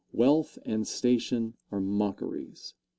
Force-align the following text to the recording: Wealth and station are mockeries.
Wealth 0.11 0.57
and 0.65 0.87
station 0.87 1.53
are 1.71 1.79
mockeries. 1.79 2.73